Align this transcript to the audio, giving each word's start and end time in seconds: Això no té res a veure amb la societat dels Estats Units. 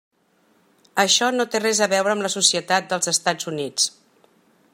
Això 1.03 1.29
no 1.35 1.45
té 1.55 1.61
res 1.63 1.83
a 1.87 1.89
veure 1.93 2.15
amb 2.17 2.27
la 2.27 2.33
societat 2.37 2.91
dels 2.95 3.13
Estats 3.13 3.53
Units. 3.53 3.91